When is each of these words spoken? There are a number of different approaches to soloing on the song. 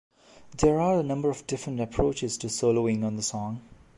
There 0.57 0.79
are 0.81 0.99
a 0.99 1.03
number 1.03 1.29
of 1.29 1.45
different 1.45 1.79
approaches 1.79 2.35
to 2.39 2.47
soloing 2.47 3.03
on 3.05 3.17
the 3.17 3.21
song. 3.21 3.61